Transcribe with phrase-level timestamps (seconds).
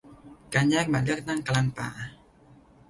[0.53, 1.89] การแยกบัตรเลือกตั้งกลางป่า